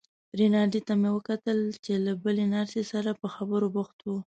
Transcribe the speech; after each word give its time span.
رینالډي 0.39 0.81
ته 0.87 0.93
مو 1.01 1.09
وکتل 1.17 1.59
چې 1.83 1.93
له 2.05 2.13
بلې 2.23 2.45
نرسې 2.53 2.83
سره 2.91 3.09
په 3.21 3.27
خبرو 3.35 3.67
بوخت 3.75 3.97
و. 4.03 4.07